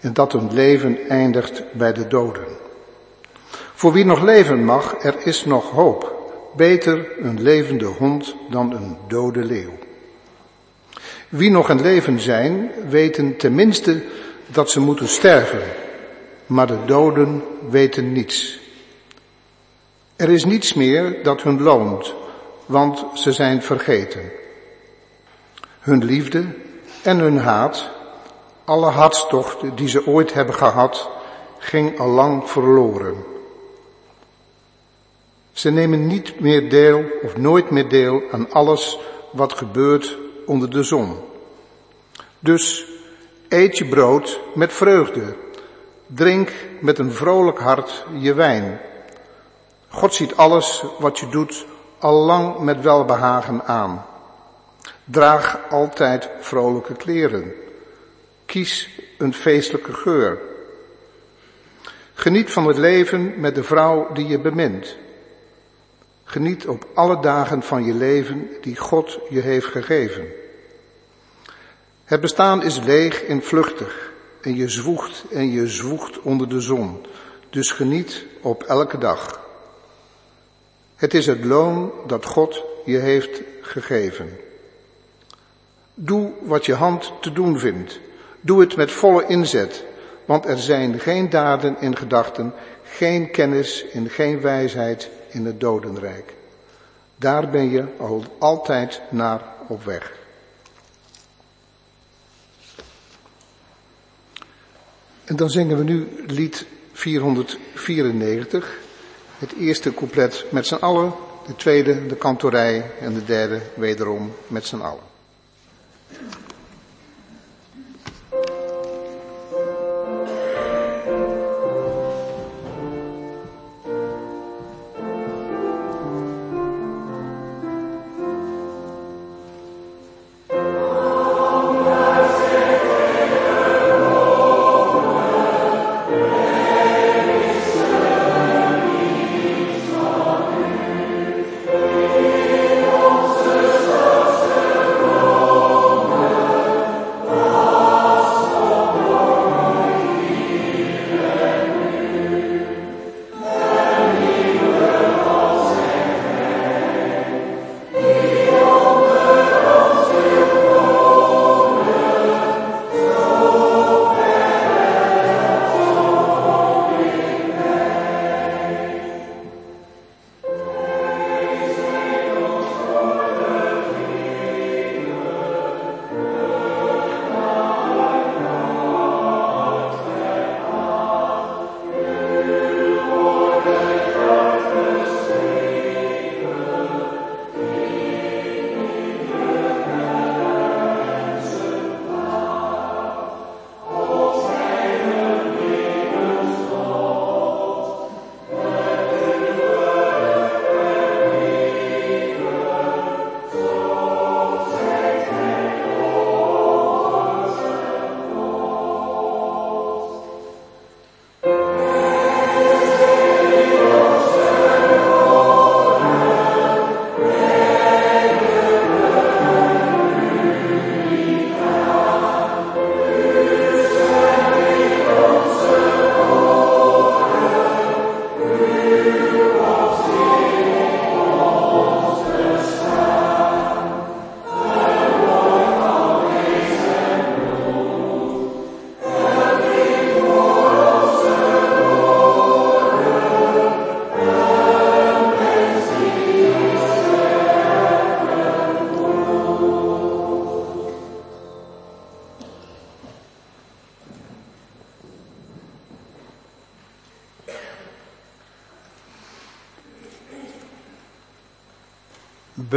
en 0.00 0.12
dat 0.12 0.32
hun 0.32 0.52
leven 0.52 0.98
eindigt 1.08 1.62
bij 1.72 1.92
de 1.92 2.06
doden. 2.06 2.46
Voor 3.74 3.92
wie 3.92 4.04
nog 4.04 4.22
leven 4.22 4.64
mag, 4.64 5.02
er 5.02 5.14
is 5.26 5.44
nog 5.44 5.70
hoop. 5.70 6.16
Beter 6.56 7.06
een 7.20 7.42
levende 7.42 7.84
hond 7.84 8.34
dan 8.50 8.72
een 8.72 8.96
dode 9.08 9.44
leeuw. 9.44 9.78
Wie 11.28 11.50
nog 11.50 11.70
in 11.70 11.80
leven 11.80 12.20
zijn, 12.20 12.70
weten 12.88 13.36
tenminste 13.36 14.02
dat 14.46 14.70
ze 14.70 14.80
moeten 14.80 15.08
sterven, 15.08 15.62
maar 16.46 16.66
de 16.66 16.84
doden 16.86 17.42
weten 17.70 18.12
niets. 18.12 18.60
Er 20.16 20.30
is 20.30 20.44
niets 20.44 20.74
meer 20.74 21.22
dat 21.22 21.42
hun 21.42 21.62
loont, 21.62 22.14
want 22.66 23.04
ze 23.14 23.32
zijn 23.32 23.62
vergeten. 23.62 24.30
Hun 25.80 26.04
liefde 26.04 26.44
en 27.02 27.18
hun 27.18 27.38
haat 27.38 27.90
alle 28.68 28.90
hartstocht 28.90 29.76
die 29.76 29.88
ze 29.88 30.06
ooit 30.06 30.34
hebben 30.34 30.54
gehad, 30.54 31.10
ging 31.58 31.98
al 31.98 32.08
lang 32.08 32.50
verloren. 32.50 33.24
Ze 35.52 35.70
nemen 35.70 36.06
niet 36.06 36.40
meer 36.40 36.70
deel 36.70 37.04
of 37.22 37.36
nooit 37.36 37.70
meer 37.70 37.88
deel 37.88 38.22
aan 38.30 38.52
alles 38.52 38.98
wat 39.30 39.52
gebeurt 39.52 40.16
onder 40.46 40.70
de 40.70 40.82
zon. 40.82 41.16
Dus 42.38 42.86
eet 43.48 43.78
je 43.78 43.84
brood 43.84 44.40
met 44.54 44.72
vreugde. 44.72 45.36
Drink 46.06 46.52
met 46.80 46.98
een 46.98 47.12
vrolijk 47.12 47.58
hart 47.58 48.04
je 48.18 48.34
wijn. 48.34 48.80
God 49.88 50.14
ziet 50.14 50.36
alles 50.36 50.84
wat 50.98 51.18
je 51.18 51.28
doet 51.28 51.66
al 51.98 52.14
lang 52.14 52.58
met 52.58 52.80
welbehagen 52.80 53.64
aan. 53.64 54.06
Draag 55.04 55.58
altijd 55.70 56.28
vrolijke 56.40 56.94
kleren. 56.94 57.66
Kies 58.48 58.88
een 59.18 59.34
feestelijke 59.34 59.92
geur. 59.92 60.38
Geniet 62.14 62.50
van 62.50 62.66
het 62.66 62.78
leven 62.78 63.40
met 63.40 63.54
de 63.54 63.62
vrouw 63.62 64.12
die 64.12 64.26
je 64.26 64.38
bemint. 64.38 64.96
Geniet 66.24 66.66
op 66.66 66.86
alle 66.94 67.20
dagen 67.20 67.62
van 67.62 67.84
je 67.84 67.94
leven 67.94 68.48
die 68.60 68.76
God 68.76 69.18
je 69.28 69.40
heeft 69.40 69.66
gegeven. 69.66 70.26
Het 72.04 72.20
bestaan 72.20 72.62
is 72.62 72.80
leeg 72.80 73.22
en 73.22 73.42
vluchtig 73.42 74.12
en 74.40 74.56
je 74.56 74.68
zwoegt 74.68 75.24
en 75.30 75.50
je 75.50 75.68
zwoegt 75.68 76.20
onder 76.20 76.48
de 76.48 76.60
zon. 76.60 77.06
Dus 77.50 77.70
geniet 77.70 78.24
op 78.40 78.62
elke 78.62 78.98
dag. 78.98 79.46
Het 80.96 81.14
is 81.14 81.26
het 81.26 81.44
loon 81.44 81.92
dat 82.06 82.24
God 82.24 82.64
je 82.84 82.98
heeft 82.98 83.42
gegeven. 83.60 84.36
Doe 85.94 86.32
wat 86.42 86.66
je 86.66 86.74
hand 86.74 87.12
te 87.20 87.32
doen 87.32 87.58
vindt. 87.58 88.00
Doe 88.48 88.60
het 88.60 88.76
met 88.76 88.90
volle 88.90 89.26
inzet, 89.26 89.84
want 90.24 90.46
er 90.46 90.58
zijn 90.58 91.00
geen 91.00 91.30
daden 91.30 91.76
in 91.80 91.96
gedachten, 91.96 92.54
geen 92.84 93.30
kennis 93.30 93.84
en 93.92 94.10
geen 94.10 94.40
wijsheid 94.40 95.10
in 95.28 95.46
het 95.46 95.60
dodenrijk. 95.60 96.34
Daar 97.16 97.50
ben 97.50 97.70
je 97.70 97.84
al 97.98 98.24
altijd 98.38 99.00
naar 99.10 99.42
op 99.66 99.84
weg. 99.84 100.12
En 105.24 105.36
dan 105.36 105.50
zingen 105.50 105.76
we 105.78 105.84
nu 105.84 106.08
lied 106.26 106.66
494. 106.92 108.78
Het 109.38 109.52
eerste 109.52 109.94
couplet 109.94 110.44
met 110.50 110.66
z'n 110.66 110.74
allen, 110.74 111.12
de 111.46 111.56
tweede 111.56 112.06
de 112.06 112.16
kantorij 112.16 112.90
en 113.00 113.14
de 113.14 113.24
derde 113.24 113.60
wederom 113.74 114.34
met 114.46 114.66
z'n 114.66 114.80
allen. 114.80 115.07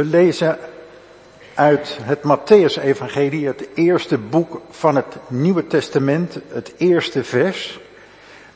We 0.02 0.08
lezen 0.08 0.58
uit 1.54 1.98
het 2.00 2.22
Matthäus-evangelie, 2.22 3.46
het 3.46 3.68
eerste 3.74 4.18
boek 4.18 4.60
van 4.70 4.96
het 4.96 5.16
Nieuwe 5.26 5.66
Testament, 5.66 6.38
het 6.48 6.74
eerste 6.76 7.24
vers. 7.24 7.80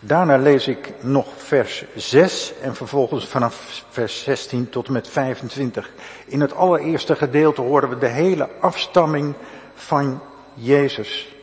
Daarna 0.01 0.37
lees 0.37 0.69
ik 0.69 0.93
nog 1.01 1.27
vers 1.37 1.85
6 1.95 2.53
en 2.63 2.75
vervolgens 2.75 3.27
vanaf 3.27 3.85
vers 3.91 4.23
16 4.23 4.69
tot 4.71 4.87
en 4.87 4.93
met 4.93 5.09
25. 5.09 5.91
In 6.25 6.41
het 6.41 6.55
allereerste 6.55 7.17
gedeelte 7.17 7.61
horen 7.61 7.89
we 7.89 7.99
de 7.99 8.07
hele 8.07 8.49
afstamming 8.61 9.35
van 9.75 10.21
Jezus. 10.55 11.37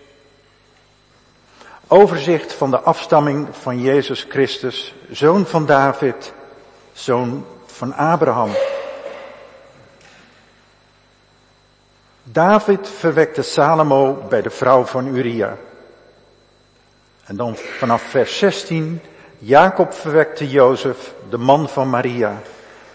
Overzicht 1.88 2.54
van 2.54 2.72
de 2.72 2.80
afstamming 2.80 3.48
van 3.52 3.82
Jezus 3.82 4.26
Christus, 4.30 4.96
zoon 5.10 5.46
van 5.46 5.66
David, 5.66 6.34
zoon 6.94 7.46
van 7.66 7.94
Abraham. 7.94 8.50
David 12.24 12.90
verwekte 12.90 13.42
Salomo 13.42 14.26
bij 14.30 14.42
de 14.42 14.50
vrouw 14.50 14.86
van 14.86 15.08
Uria. 15.08 15.58
En 17.24 17.36
dan 17.36 17.56
vanaf 17.56 18.02
vers 18.02 18.38
16, 18.38 19.02
Jacob 19.38 19.94
verwekte 19.94 20.50
Jozef, 20.50 21.14
de 21.30 21.38
man 21.38 21.70
van 21.70 21.90
Maria. 21.90 22.42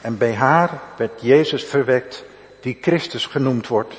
En 0.00 0.18
bij 0.18 0.34
haar 0.34 0.70
werd 0.96 1.20
Jezus 1.20 1.64
verwekt, 1.64 2.24
die 2.60 2.78
Christus 2.80 3.26
genoemd 3.26 3.66
wordt. 3.66 3.94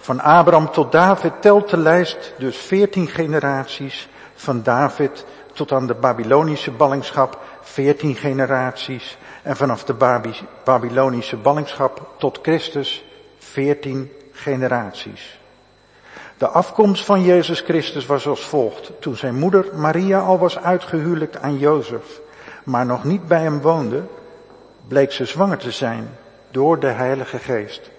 Van 0.00 0.20
Abraham 0.20 0.70
tot 0.70 0.92
David 0.92 1.32
telt 1.40 1.70
de 1.70 1.76
lijst 1.76 2.32
dus 2.38 2.56
veertien 2.56 3.08
generaties. 3.08 4.08
Van 4.34 4.62
David 4.62 5.24
tot 5.52 5.72
aan 5.72 5.86
de 5.86 5.94
Babylonische 5.94 6.70
ballingschap 6.70 7.40
veertien 7.60 8.16
generaties. 8.16 9.18
En 9.42 9.56
vanaf 9.56 9.84
de 9.84 9.94
Babylonische 10.64 11.36
ballingschap 11.36 12.08
tot 12.18 12.38
Christus 12.42 13.04
veertien 13.38 14.12
generaties. 14.38 15.38
De 16.38 16.48
afkomst 16.48 17.04
van 17.04 17.22
Jezus 17.22 17.60
Christus 17.60 18.06
was 18.06 18.26
als 18.26 18.44
volgt. 18.44 18.90
Toen 19.00 19.16
zijn 19.16 19.34
moeder 19.34 19.66
Maria 19.74 20.20
al 20.20 20.38
was 20.38 20.58
uitgehuwelijkt 20.58 21.40
aan 21.40 21.58
Jozef, 21.58 22.20
maar 22.64 22.86
nog 22.86 23.04
niet 23.04 23.26
bij 23.26 23.40
hem 23.40 23.60
woonde, 23.60 24.02
bleek 24.88 25.12
ze 25.12 25.24
zwanger 25.24 25.58
te 25.58 25.70
zijn 25.70 26.08
door 26.50 26.78
de 26.78 26.86
Heilige 26.86 27.38
Geest. 27.38 27.90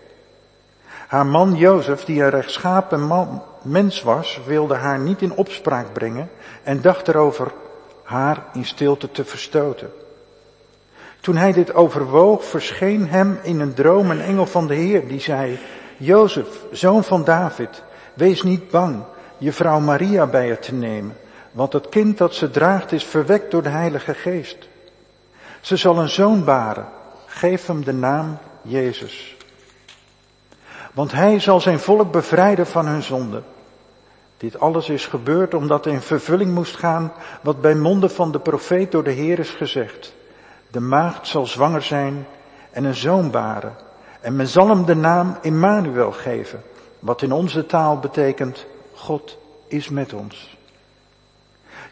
Haar 1.07 1.25
man 1.25 1.55
Jozef, 1.55 2.05
die 2.05 2.21
een 2.21 2.29
rechtschapen 2.29 3.01
man, 3.01 3.43
mens 3.61 4.01
was, 4.01 4.39
wilde 4.45 4.75
haar 4.75 4.99
niet 4.99 5.21
in 5.21 5.35
opspraak 5.35 5.93
brengen 5.93 6.29
en 6.63 6.81
dacht 6.81 7.07
erover 7.07 7.51
haar 8.03 8.43
in 8.53 8.65
stilte 8.65 9.11
te 9.11 9.25
verstoten. 9.25 9.91
Toen 11.21 11.35
hij 11.35 11.51
dit 11.51 11.73
overwoog, 11.73 12.43
verscheen 12.43 13.07
hem 13.07 13.39
in 13.41 13.59
een 13.59 13.73
droom 13.73 14.11
een 14.11 14.21
engel 14.21 14.45
van 14.45 14.67
de 14.67 14.75
Heer 14.75 15.07
die 15.07 15.19
zei, 15.19 15.59
Jozef, 15.99 16.47
zoon 16.71 17.03
van 17.03 17.23
David, 17.23 17.83
wees 18.13 18.43
niet 18.43 18.69
bang 18.69 19.03
je 19.37 19.53
vrouw 19.53 19.79
Maria 19.79 20.27
bij 20.27 20.47
je 20.47 20.59
te 20.59 20.73
nemen, 20.73 21.17
want 21.51 21.73
het 21.73 21.89
kind 21.89 22.17
dat 22.17 22.33
ze 22.35 22.49
draagt 22.49 22.91
is 22.91 23.03
verwekt 23.03 23.51
door 23.51 23.63
de 23.63 23.69
Heilige 23.69 24.13
Geest. 24.13 24.67
Ze 25.61 25.75
zal 25.75 25.99
een 25.99 26.09
zoon 26.09 26.43
baren, 26.43 26.87
geef 27.25 27.65
hem 27.65 27.83
de 27.83 27.93
naam 27.93 28.37
Jezus. 28.61 29.35
Want 30.93 31.11
hij 31.11 31.39
zal 31.39 31.61
zijn 31.61 31.79
volk 31.79 32.11
bevrijden 32.11 32.67
van 32.67 32.85
hun 32.85 33.03
zonde. 33.03 33.41
Dit 34.37 34.59
alles 34.59 34.89
is 34.89 35.05
gebeurd 35.05 35.53
omdat 35.53 35.85
er 35.85 35.91
in 35.91 36.01
vervulling 36.01 36.53
moest 36.53 36.75
gaan 36.75 37.11
wat 37.41 37.61
bij 37.61 37.75
monden 37.75 38.11
van 38.11 38.31
de 38.31 38.39
profeet 38.39 38.91
door 38.91 39.03
de 39.03 39.11
Heer 39.11 39.39
is 39.39 39.49
gezegd. 39.49 40.13
De 40.71 40.79
maagd 40.79 41.27
zal 41.27 41.45
zwanger 41.45 41.81
zijn 41.81 42.27
en 42.71 42.83
een 42.83 42.95
zoon 42.95 43.31
baren. 43.31 43.75
En 44.21 44.35
men 44.35 44.47
zal 44.47 44.67
hem 44.67 44.85
de 44.85 44.95
naam 44.95 45.37
Immanuel 45.41 46.11
geven, 46.11 46.63
wat 46.99 47.21
in 47.21 47.31
onze 47.31 47.65
taal 47.65 47.99
betekent 47.99 48.65
God 48.93 49.37
is 49.67 49.89
met 49.89 50.13
ons. 50.13 50.57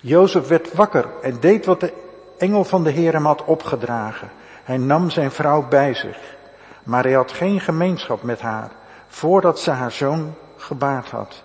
Jozef 0.02 0.48
werd 0.48 0.74
wakker 0.74 1.06
en 1.22 1.40
deed 1.40 1.66
wat 1.66 1.80
de 1.80 1.94
engel 2.38 2.64
van 2.64 2.84
de 2.84 2.90
Heer 2.90 3.14
hem 3.14 3.26
had 3.26 3.44
opgedragen. 3.46 4.30
Hij 4.64 4.78
nam 4.78 5.10
zijn 5.10 5.32
vrouw 5.32 5.68
bij 5.68 5.94
zich, 5.94 6.36
maar 6.84 7.04
hij 7.04 7.14
had 7.14 7.32
geen 7.32 7.60
gemeenschap 7.60 8.24
met 8.24 8.42
haar 8.42 8.72
voordat 9.08 9.60
ze 9.60 9.72
haar 9.72 9.92
zoon 9.92 10.34
gebaard 10.58 11.10
had. 11.10 11.44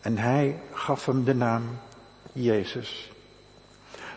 En 0.00 0.18
hij 0.18 0.58
gaf 0.72 1.06
hem 1.06 1.24
de 1.24 1.34
naam 1.34 1.78
Jezus. 2.32 3.10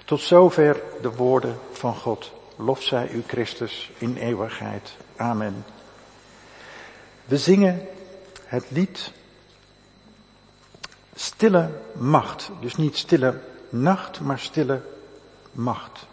Tot 0.05 0.21
zover 0.21 0.81
de 1.01 1.15
woorden 1.15 1.59
van 1.71 1.95
God. 1.95 2.31
Lof 2.55 2.81
zij 2.81 3.09
u 3.09 3.23
Christus 3.27 3.91
in 3.97 4.15
eeuwigheid. 4.15 4.95
Amen. 5.15 5.65
We 7.29 7.37
zingen 7.37 7.87
het 8.45 8.65
lied 8.69 9.11
Stille 11.15 11.69
Macht. 11.93 12.49
Dus 12.61 12.75
niet 12.75 12.97
stille 12.97 13.39
nacht, 13.69 14.19
maar 14.19 14.39
stille 14.39 14.81
macht. 15.51 16.05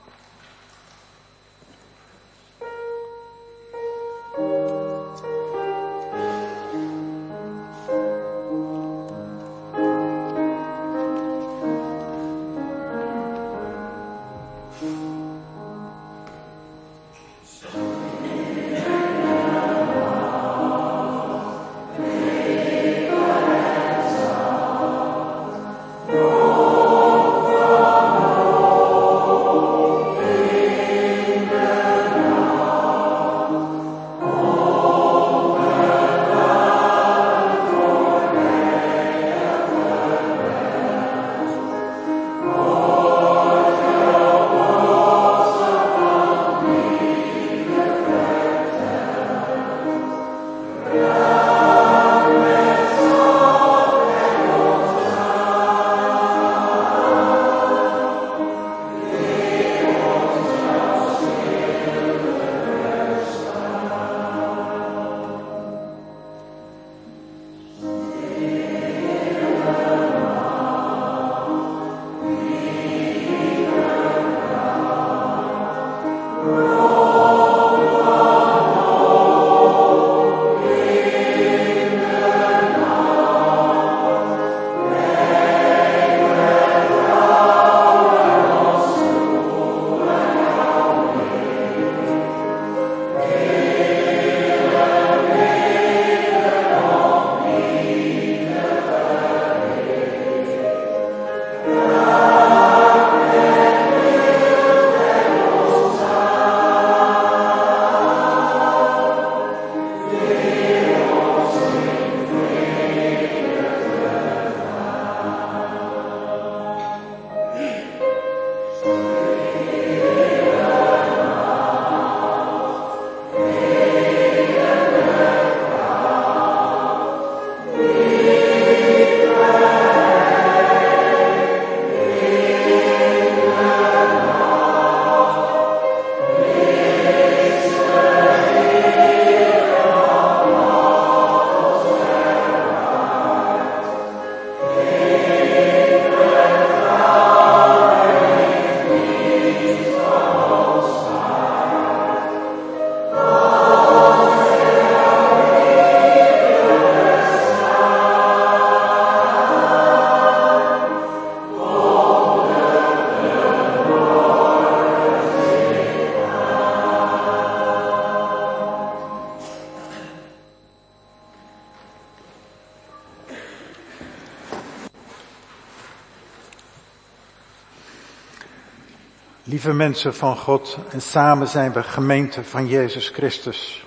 Lieve 179.66 179.82
mensen 179.82 180.14
van 180.14 180.36
God, 180.36 180.78
en 180.88 181.02
samen 181.02 181.48
zijn 181.48 181.72
we 181.72 181.82
gemeente 181.82 182.44
van 182.44 182.66
Jezus 182.66 183.08
Christus. 183.08 183.86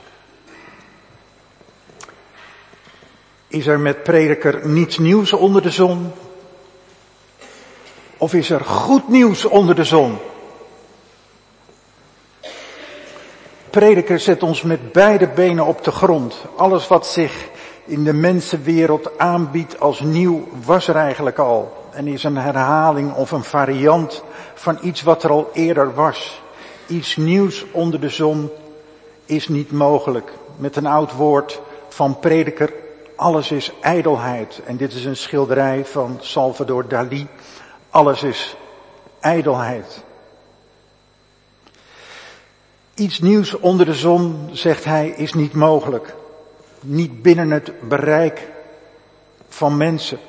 Is 3.47 3.67
er 3.67 3.79
met 3.79 4.03
prediker 4.03 4.67
niets 4.67 4.97
nieuws 4.97 5.33
onder 5.33 5.61
de 5.61 5.69
zon? 5.69 6.11
Of 8.17 8.33
is 8.33 8.49
er 8.49 8.59
goed 8.59 9.07
nieuws 9.09 9.45
onder 9.45 9.75
de 9.75 9.83
zon? 9.83 10.17
Prediker 13.69 14.19
zet 14.19 14.43
ons 14.43 14.61
met 14.61 14.91
beide 14.91 15.27
benen 15.27 15.65
op 15.65 15.83
de 15.83 15.91
grond. 15.91 16.45
Alles 16.55 16.87
wat 16.87 17.07
zich 17.07 17.49
in 17.85 18.03
de 18.03 18.13
mensenwereld 18.13 19.17
aanbiedt 19.17 19.79
als 19.79 19.99
nieuw 19.99 20.47
was 20.65 20.87
er 20.87 20.95
eigenlijk 20.95 21.37
al. 21.37 21.78
En 21.99 22.07
is 22.07 22.23
een 22.23 22.37
herhaling 22.37 23.13
of 23.13 23.31
een 23.31 23.43
variant 23.43 24.23
van 24.53 24.79
iets 24.81 25.01
wat 25.01 25.23
er 25.23 25.29
al 25.29 25.49
eerder 25.53 25.93
was. 25.93 26.41
Iets 26.87 27.15
nieuws 27.15 27.65
onder 27.71 27.99
de 27.99 28.09
zon 28.09 28.49
is 29.25 29.47
niet 29.47 29.71
mogelijk. 29.71 30.31
Met 30.57 30.75
een 30.75 30.85
oud 30.85 31.13
woord 31.13 31.61
van 31.89 32.19
prediker, 32.19 32.73
alles 33.15 33.51
is 33.51 33.71
ijdelheid. 33.81 34.61
En 34.65 34.77
dit 34.77 34.93
is 34.93 35.05
een 35.05 35.15
schilderij 35.15 35.85
van 35.85 36.17
Salvador 36.21 36.87
Dali. 36.87 37.27
Alles 37.89 38.23
is 38.23 38.55
ijdelheid. 39.19 40.03
Iets 42.95 43.19
nieuws 43.19 43.53
onder 43.53 43.85
de 43.85 43.93
zon, 43.93 44.49
zegt 44.51 44.83
hij, 44.83 45.09
is 45.09 45.33
niet 45.33 45.53
mogelijk. 45.53 46.15
Niet 46.79 47.21
binnen 47.21 47.51
het 47.51 47.89
bereik 47.89 48.47
van 49.49 49.77
mensen. 49.77 50.19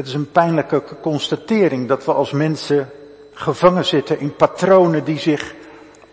Het 0.00 0.08
is 0.08 0.14
een 0.14 0.30
pijnlijke 0.30 0.82
constatering 1.00 1.88
dat 1.88 2.04
we 2.04 2.12
als 2.12 2.30
mensen 2.30 2.90
gevangen 3.32 3.84
zitten 3.84 4.20
in 4.20 4.36
patronen 4.36 5.04
die 5.04 5.18
zich 5.18 5.54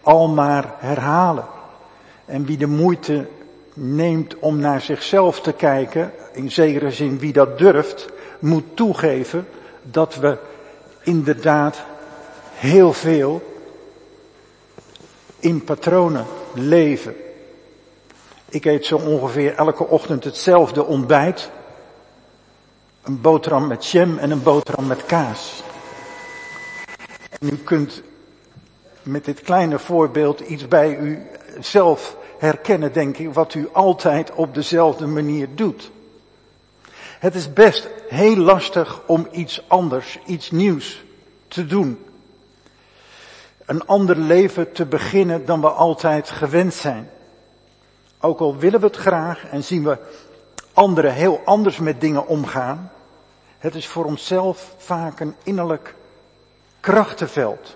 al 0.01 0.27
maar 0.27 0.73
herhalen. 0.77 1.45
En 2.25 2.45
wie 2.45 2.57
de 2.57 2.67
moeite 2.67 3.27
neemt 3.73 4.39
om 4.39 4.59
naar 4.59 4.81
zichzelf 4.81 5.41
te 5.41 5.53
kijken, 5.53 6.11
in 6.33 6.51
zekere 6.51 6.91
zin 6.91 7.19
wie 7.19 7.33
dat 7.33 7.57
durft, 7.57 8.09
moet 8.39 8.63
toegeven 8.73 9.47
dat 9.81 10.15
we 10.15 10.37
inderdaad 11.03 11.83
heel 12.53 12.93
veel 12.93 13.41
in 15.39 15.63
patronen 15.63 16.25
leven. 16.53 17.15
Ik 18.49 18.65
eet 18.65 18.85
zo 18.85 18.97
ongeveer 18.97 19.55
elke 19.55 19.87
ochtend 19.87 20.23
hetzelfde 20.23 20.85
ontbijt. 20.85 21.49
Een 23.07 23.21
boterham 23.21 23.67
met 23.67 23.85
jam 23.85 24.17
en 24.17 24.31
een 24.31 24.43
boterham 24.43 24.87
met 24.87 25.05
kaas. 25.05 25.63
En 27.39 27.49
u 27.49 27.57
kunt 27.57 28.01
met 29.03 29.25
dit 29.25 29.41
kleine 29.41 29.79
voorbeeld 29.79 30.39
iets 30.39 30.67
bij 30.67 30.97
u 30.97 31.27
zelf 31.59 32.17
herkennen, 32.37 32.93
denk 32.93 33.17
ik, 33.17 33.33
wat 33.33 33.53
u 33.53 33.69
altijd 33.71 34.31
op 34.31 34.53
dezelfde 34.53 35.05
manier 35.05 35.47
doet. 35.55 35.91
Het 37.19 37.35
is 37.35 37.53
best 37.53 37.89
heel 38.07 38.35
lastig 38.35 39.01
om 39.05 39.27
iets 39.31 39.63
anders, 39.67 40.19
iets 40.25 40.51
nieuws 40.51 41.03
te 41.47 41.65
doen. 41.65 42.05
Een 43.65 43.85
ander 43.85 44.17
leven 44.17 44.71
te 44.71 44.85
beginnen 44.85 45.45
dan 45.45 45.61
we 45.61 45.69
altijd 45.69 46.29
gewend 46.29 46.73
zijn. 46.73 47.09
Ook 48.19 48.39
al 48.39 48.57
willen 48.57 48.79
we 48.79 48.85
het 48.85 48.95
graag 48.95 49.45
en 49.51 49.63
zien 49.63 49.83
we 49.83 49.97
anderen 50.73 51.13
heel 51.13 51.41
anders 51.45 51.77
met 51.77 52.01
dingen 52.01 52.27
omgaan. 52.27 52.91
Het 53.57 53.75
is 53.75 53.87
voor 53.87 54.05
onszelf 54.05 54.73
vaak 54.77 55.19
een 55.19 55.35
innerlijk 55.43 55.95
krachtenveld. 56.79 57.75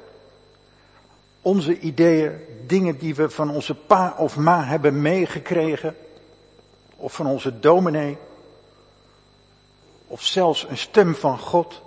Onze 1.42 1.80
ideeën, 1.80 2.32
dingen 2.68 2.98
die 2.98 3.16
we 3.16 3.30
van 3.30 3.50
onze 3.50 3.76
pa 3.76 4.16
of 4.18 4.38
ma 4.38 4.64
hebben 4.64 5.02
meegekregen, 5.02 5.96
of 6.96 7.14
van 7.14 7.26
onze 7.26 7.60
dominee, 7.60 8.18
of 10.08 10.22
zelfs 10.22 10.66
een 10.70 10.78
stem 10.78 11.16
van 11.16 11.40
God, 11.40 11.82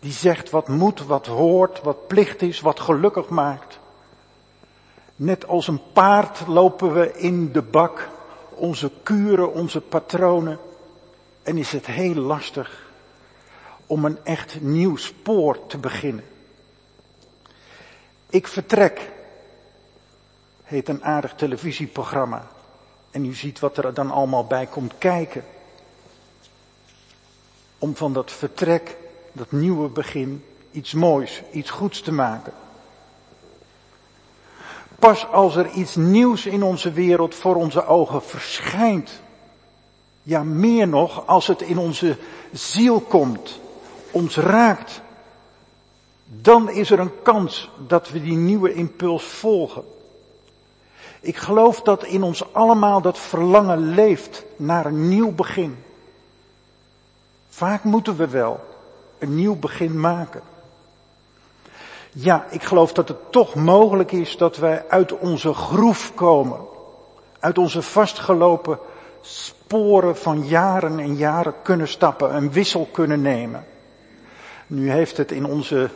die 0.00 0.12
zegt 0.12 0.50
wat 0.50 0.68
moet, 0.68 1.06
wat 1.06 1.26
hoort, 1.26 1.82
wat 1.82 2.06
plicht 2.06 2.42
is, 2.42 2.60
wat 2.60 2.80
gelukkig 2.80 3.28
maakt. 3.28 3.78
Net 5.16 5.46
als 5.46 5.68
een 5.68 5.80
paard 5.92 6.46
lopen 6.46 6.94
we 6.94 7.12
in 7.18 7.52
de 7.52 7.62
bak, 7.62 8.08
onze 8.50 8.90
kuren, 9.02 9.52
onze 9.52 9.80
patronen, 9.80 10.58
en 11.42 11.56
is 11.56 11.72
het 11.72 11.86
heel 11.86 12.14
lastig 12.14 12.87
om 13.88 14.04
een 14.04 14.18
echt 14.24 14.60
nieuw 14.60 14.96
spoor 14.96 15.66
te 15.66 15.78
beginnen. 15.78 16.24
Ik 18.30 18.46
vertrek, 18.46 19.10
heet 20.64 20.88
een 20.88 21.04
aardig 21.04 21.34
televisieprogramma. 21.34 22.46
En 23.10 23.24
u 23.24 23.34
ziet 23.34 23.58
wat 23.58 23.76
er 23.76 23.94
dan 23.94 24.10
allemaal 24.10 24.44
bij 24.44 24.66
komt 24.66 24.98
kijken. 24.98 25.44
Om 27.78 27.96
van 27.96 28.12
dat 28.12 28.32
vertrek, 28.32 28.96
dat 29.32 29.52
nieuwe 29.52 29.88
begin, 29.88 30.44
iets 30.70 30.92
moois, 30.92 31.42
iets 31.52 31.70
goeds 31.70 32.00
te 32.00 32.12
maken. 32.12 32.52
Pas 34.98 35.26
als 35.26 35.56
er 35.56 35.70
iets 35.70 35.96
nieuws 35.96 36.46
in 36.46 36.62
onze 36.62 36.92
wereld 36.92 37.34
voor 37.34 37.54
onze 37.54 37.86
ogen 37.86 38.22
verschijnt. 38.22 39.20
Ja, 40.22 40.42
meer 40.42 40.88
nog, 40.88 41.26
als 41.26 41.46
het 41.46 41.62
in 41.62 41.78
onze 41.78 42.16
ziel 42.52 43.00
komt, 43.00 43.60
ons 44.10 44.36
raakt. 44.36 45.00
Dan 46.24 46.70
is 46.70 46.90
er 46.90 46.98
een 46.98 47.22
kans 47.22 47.70
dat 47.86 48.10
we 48.10 48.22
die 48.22 48.36
nieuwe 48.36 48.74
impuls 48.74 49.24
volgen. 49.24 49.84
Ik 51.20 51.36
geloof 51.36 51.82
dat 51.82 52.04
in 52.04 52.22
ons 52.22 52.52
allemaal 52.52 53.00
dat 53.00 53.18
verlangen 53.18 53.94
leeft 53.94 54.44
naar 54.56 54.86
een 54.86 55.08
nieuw 55.08 55.32
begin. 55.32 55.84
Vaak 57.48 57.84
moeten 57.84 58.16
we 58.16 58.28
wel 58.28 58.60
een 59.18 59.34
nieuw 59.34 59.56
begin 59.56 60.00
maken. 60.00 60.42
Ja, 62.12 62.46
ik 62.50 62.62
geloof 62.62 62.92
dat 62.92 63.08
het 63.08 63.32
toch 63.32 63.54
mogelijk 63.54 64.12
is 64.12 64.36
dat 64.36 64.56
wij 64.56 64.84
uit 64.88 65.18
onze 65.18 65.54
groef 65.54 66.14
komen. 66.14 66.58
Uit 67.38 67.58
onze 67.58 67.82
vastgelopen 67.82 68.78
sporen 69.20 70.16
van 70.16 70.46
jaren 70.46 70.98
en 70.98 71.16
jaren 71.16 71.54
kunnen 71.62 71.88
stappen, 71.88 72.34
een 72.34 72.52
wissel 72.52 72.88
kunnen 72.92 73.20
nemen. 73.20 73.66
Nu 74.70 74.90
heeft 74.90 75.16
het 75.16 75.32
in 75.32 75.44
onze, 75.44 75.90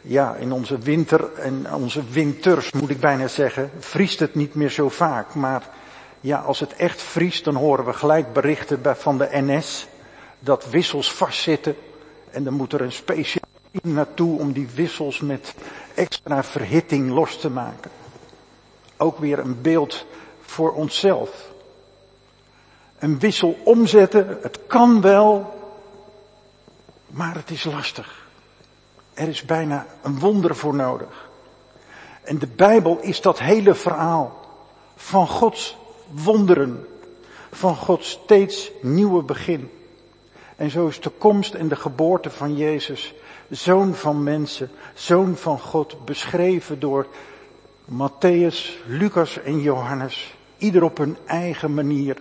ja, 0.00 0.34
in 0.34 0.52
onze 0.52 0.78
winter 0.78 1.32
en 1.32 1.74
onze 1.74 2.02
winters 2.10 2.72
moet 2.72 2.90
ik 2.90 3.00
bijna 3.00 3.28
zeggen, 3.28 3.70
vriest 3.78 4.20
het 4.20 4.34
niet 4.34 4.54
meer 4.54 4.70
zo 4.70 4.88
vaak. 4.88 5.34
Maar 5.34 5.68
ja, 6.20 6.38
als 6.38 6.60
het 6.60 6.76
echt 6.76 7.02
vriest, 7.02 7.44
dan 7.44 7.54
horen 7.54 7.84
we 7.84 7.92
gelijk 7.92 8.32
berichten 8.32 8.96
van 8.96 9.18
de 9.18 9.28
NS 9.32 9.88
dat 10.38 10.70
wissels 10.70 11.12
vastzitten. 11.12 11.76
En 12.30 12.44
dan 12.44 12.52
moet 12.52 12.72
er 12.72 12.80
een 12.80 12.92
speciaal 12.92 13.48
team 13.70 13.94
naartoe 13.94 14.38
om 14.38 14.52
die 14.52 14.68
wissels 14.74 15.20
met 15.20 15.54
extra 15.94 16.44
verhitting 16.44 17.10
los 17.10 17.36
te 17.36 17.50
maken. 17.50 17.90
Ook 18.96 19.18
weer 19.18 19.38
een 19.38 19.60
beeld 19.62 20.06
voor 20.40 20.72
onszelf. 20.72 21.48
Een 22.98 23.18
wissel 23.18 23.58
omzetten, 23.64 24.38
het 24.42 24.58
kan 24.66 25.00
wel, 25.00 25.59
maar 27.10 27.34
het 27.34 27.50
is 27.50 27.64
lastig. 27.64 28.26
Er 29.14 29.28
is 29.28 29.44
bijna 29.44 29.86
een 30.02 30.18
wonder 30.18 30.56
voor 30.56 30.74
nodig. 30.74 31.28
En 32.22 32.38
de 32.38 32.46
Bijbel 32.46 32.98
is 33.00 33.20
dat 33.20 33.38
hele 33.38 33.74
verhaal 33.74 34.40
van 34.96 35.26
Gods 35.28 35.76
wonderen, 36.10 36.86
van 37.52 37.76
Gods 37.76 38.10
steeds 38.10 38.70
nieuwe 38.80 39.22
begin. 39.22 39.70
En 40.56 40.70
zo 40.70 40.86
is 40.86 41.00
de 41.00 41.10
komst 41.10 41.54
en 41.54 41.68
de 41.68 41.76
geboorte 41.76 42.30
van 42.30 42.56
Jezus, 42.56 43.14
zoon 43.48 43.94
van 43.94 44.22
mensen, 44.22 44.70
zoon 44.94 45.36
van 45.36 45.58
God, 45.58 46.04
beschreven 46.04 46.80
door 46.80 47.06
Matthäus, 47.84 48.84
Lucas 48.86 49.42
en 49.42 49.60
Johannes. 49.60 50.34
Ieder 50.58 50.82
op 50.82 50.98
hun 50.98 51.16
eigen 51.26 51.74
manier 51.74 52.16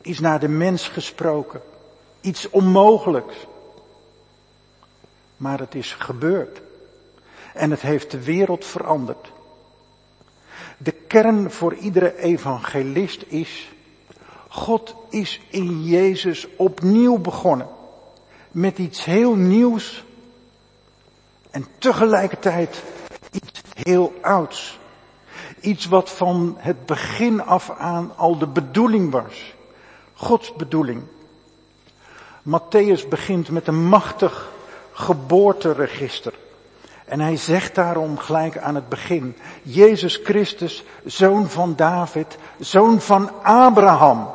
is 0.00 0.20
naar 0.20 0.40
de 0.40 0.48
mens 0.48 0.88
gesproken. 0.88 1.60
Iets 2.20 2.50
onmogelijks. 2.50 3.36
Maar 5.36 5.58
het 5.58 5.74
is 5.74 5.92
gebeurd. 5.92 6.60
En 7.54 7.70
het 7.70 7.80
heeft 7.80 8.10
de 8.10 8.24
wereld 8.24 8.64
veranderd. 8.64 9.32
De 10.78 10.92
kern 10.92 11.50
voor 11.50 11.74
iedere 11.74 12.18
evangelist 12.18 13.24
is, 13.26 13.72
God 14.48 14.94
is 15.10 15.40
in 15.50 15.84
Jezus 15.84 16.46
opnieuw 16.56 17.18
begonnen 17.18 17.68
met 18.50 18.78
iets 18.78 19.04
heel 19.04 19.34
nieuws 19.34 20.04
en 21.50 21.66
tegelijkertijd 21.78 22.82
iets 23.30 23.62
heel 23.72 24.14
ouds. 24.22 24.78
Iets 25.60 25.86
wat 25.86 26.10
van 26.10 26.54
het 26.58 26.86
begin 26.86 27.42
af 27.42 27.70
aan 27.70 28.16
al 28.16 28.38
de 28.38 28.46
bedoeling 28.46 29.10
was. 29.10 29.54
Gods 30.14 30.52
bedoeling. 30.52 31.02
Matthäus 32.42 33.08
begint 33.08 33.50
met 33.50 33.66
een 33.66 33.84
machtig 33.84 34.52
geboorteregister. 34.96 36.34
En 37.04 37.20
hij 37.20 37.36
zegt 37.36 37.74
daarom 37.74 38.18
gelijk 38.18 38.58
aan 38.58 38.74
het 38.74 38.88
begin, 38.88 39.36
Jezus 39.62 40.20
Christus, 40.24 40.84
zoon 41.04 41.50
van 41.50 41.76
David, 41.76 42.38
zoon 42.58 43.00
van 43.00 43.42
Abraham. 43.42 44.30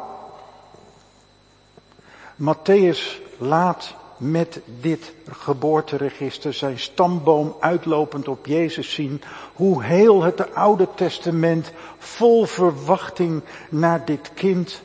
Matthäus 2.36 3.22
laat 3.38 3.95
met 4.18 4.59
dit 4.80 5.14
geboorteregister 5.30 6.53
zijn 6.53 6.80
stamboom 6.80 7.55
uitlopend 7.59 8.28
op 8.28 8.45
Jezus 8.45 8.93
zien, 8.93 9.22
hoe 9.53 9.84
heel 9.84 10.24
het 10.24 10.55
Oude 10.55 10.88
Testament 10.95 11.72
vol 11.97 12.45
verwachting 12.45 13.41
naar 13.70 14.05
dit 14.05 14.32
kind, 14.34 14.82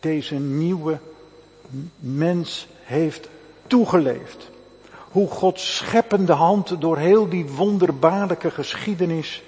deze 0.00 0.34
nieuwe 0.34 0.98
mens 1.98 2.68
heeft 2.82 3.28
toegeleefd. 3.66 4.50
Hoe 5.10 5.28
Gods 5.28 5.76
scheppende 5.76 6.32
hand 6.32 6.80
door 6.80 6.98
heel 6.98 7.28
die 7.28 7.50
wonderbaarlijke 7.50 8.50
geschiedenis 8.50 9.42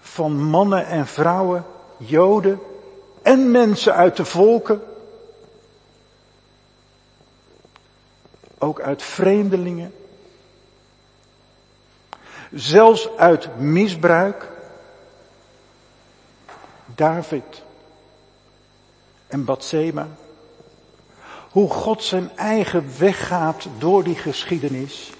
van 0.00 0.42
mannen 0.42 0.86
en 0.86 1.06
vrouwen, 1.06 1.64
Joden 1.96 2.60
en 3.22 3.50
mensen 3.50 3.94
uit 3.94 4.16
de 4.16 4.24
volken, 4.24 4.82
ook 8.58 8.80
uit 8.80 9.02
vreemdelingen, 9.02 9.94
zelfs 12.52 13.08
uit 13.16 13.58
misbruik, 13.58 14.50
David 16.86 17.62
en 19.26 19.44
Batseba, 19.44 20.08
hoe 21.56 21.70
God 21.70 22.02
zijn 22.02 22.30
eigen 22.36 22.98
weg 22.98 23.26
gaat 23.26 23.66
door 23.78 24.04
die 24.04 24.14
geschiedenis 24.14 25.12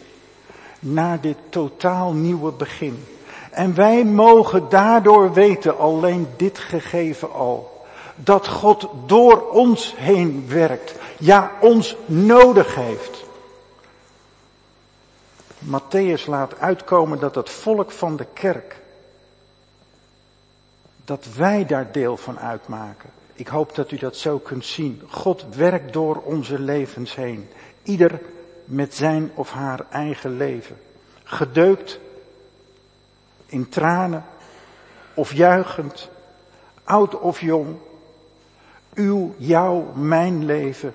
naar 0.78 1.20
dit 1.20 1.37
totaal 1.49 2.12
nieuwe 2.12 2.53
begin. 2.53 3.05
En 3.51 3.74
wij 3.74 4.05
mogen 4.05 4.68
daardoor 4.68 5.32
weten, 5.32 5.78
alleen 5.78 6.28
dit 6.37 6.59
gegeven 6.59 7.32
al, 7.32 7.87
dat 8.14 8.49
God 8.49 8.89
door 9.07 9.51
ons 9.51 9.95
heen 9.97 10.49
werkt, 10.49 10.95
ja 11.18 11.53
ons 11.61 11.97
nodig 12.07 12.74
heeft. 12.74 13.24
Matthäus 15.59 16.26
laat 16.26 16.59
uitkomen 16.59 17.18
dat 17.18 17.34
het 17.34 17.51
volk 17.51 17.91
van 17.91 18.16
de 18.16 18.26
kerk, 18.32 18.76
dat 21.05 21.26
wij 21.37 21.66
daar 21.66 21.93
deel 21.93 22.16
van 22.16 22.39
uitmaken. 22.39 23.16
Ik 23.37 23.49
hoop 23.49 23.74
dat 23.74 23.91
u 23.91 23.97
dat 23.97 24.16
zo 24.16 24.39
kunt 24.39 24.64
zien. 24.64 25.03
God 25.09 25.45
werkt 25.55 25.93
door 25.93 26.16
onze 26.16 26.59
levens 26.59 27.14
heen. 27.14 27.49
Ieder 27.82 28.20
met 28.64 28.95
zijn 28.95 29.30
of 29.34 29.51
haar 29.51 29.87
eigen 29.91 30.37
leven. 30.37 30.76
Gedeukt 31.24 32.01
in 33.47 33.68
tranen 33.68 34.24
of 35.14 35.32
juichend, 35.32 36.09
oud 36.84 37.18
of 37.20 37.41
jong. 37.41 37.76
Uw, 38.95 39.34
jouw, 39.37 39.93
mijn 39.95 40.45
leven 40.45 40.95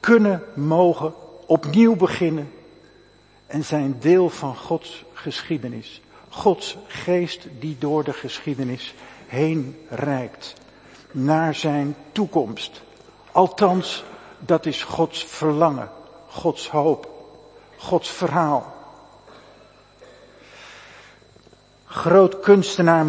kunnen 0.00 0.42
mogen 0.54 1.14
opnieuw 1.46 1.96
beginnen 1.96 2.52
en 3.46 3.64
zijn 3.64 3.96
deel 4.00 4.30
van 4.30 4.56
Gods 4.56 5.04
geschiedenis. 5.12 6.00
Gods 6.28 6.76
geest 6.86 7.46
die 7.58 7.76
door 7.78 8.04
de 8.04 8.12
geschiedenis 8.12 8.94
heen 9.26 9.76
reikt 9.88 10.54
naar 11.10 11.54
zijn 11.54 11.96
toekomst. 12.12 12.82
Althans, 13.32 14.04
dat 14.38 14.66
is 14.66 14.82
Gods 14.82 15.24
verlangen, 15.24 15.90
Gods 16.28 16.68
hoop, 16.68 17.08
Gods 17.76 18.08
verhaal. 18.10 18.76
Groot 21.86 22.40
kunstenaar 22.40 23.04